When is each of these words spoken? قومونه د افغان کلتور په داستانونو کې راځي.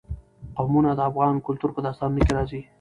قومونه 0.57 0.91
د 0.95 0.99
افغان 1.09 1.35
کلتور 1.45 1.69
په 1.73 1.81
داستانونو 1.85 2.23
کې 2.27 2.31
راځي. 2.37 2.61